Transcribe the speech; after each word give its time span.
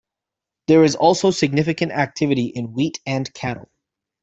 There 0.65 0.83
is 0.83 0.95
also 0.95 1.29
significant 1.29 1.91
activity 1.91 2.45
in 2.45 2.73
wheat 2.73 2.99
and 3.05 3.31
cattle. 3.35 3.69